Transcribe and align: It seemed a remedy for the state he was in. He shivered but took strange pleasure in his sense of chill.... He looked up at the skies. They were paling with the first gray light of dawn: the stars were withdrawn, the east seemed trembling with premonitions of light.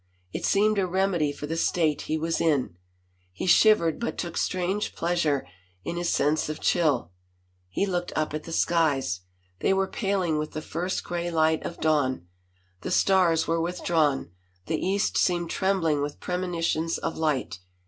It 0.33 0.43
seemed 0.45 0.79
a 0.79 0.87
remedy 0.87 1.31
for 1.31 1.45
the 1.45 1.55
state 1.55 2.01
he 2.09 2.17
was 2.17 2.41
in. 2.41 2.75
He 3.31 3.45
shivered 3.45 3.99
but 3.99 4.17
took 4.17 4.35
strange 4.35 4.95
pleasure 4.95 5.45
in 5.83 5.95
his 5.95 6.09
sense 6.09 6.49
of 6.49 6.59
chill.... 6.59 7.11
He 7.69 7.85
looked 7.85 8.11
up 8.15 8.33
at 8.33 8.45
the 8.45 8.51
skies. 8.51 9.19
They 9.59 9.73
were 9.75 9.85
paling 9.85 10.39
with 10.39 10.53
the 10.53 10.61
first 10.63 11.03
gray 11.03 11.29
light 11.29 11.63
of 11.63 11.79
dawn: 11.79 12.25
the 12.81 12.89
stars 12.89 13.45
were 13.47 13.61
withdrawn, 13.61 14.31
the 14.65 14.83
east 14.83 15.19
seemed 15.19 15.51
trembling 15.51 16.01
with 16.01 16.19
premonitions 16.19 16.97
of 16.97 17.15
light. 17.15 17.59